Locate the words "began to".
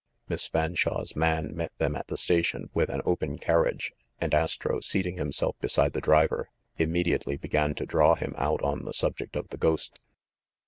7.37-7.85